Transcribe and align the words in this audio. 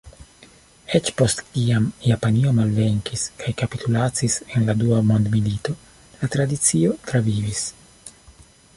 Eĉ 0.99 1.09
post 1.19 1.41
kiam 1.49 1.83
Japanio 2.05 2.53
malvenkis 2.61 3.27
kaj 3.43 3.53
kapitulacis 3.61 4.39
en 4.49 4.67
la 4.71 4.77
Dua 4.83 5.05
Mondmilito, 5.13 5.77
la 6.23 6.33
tradicio 6.37 7.01
travivis. 7.13 7.67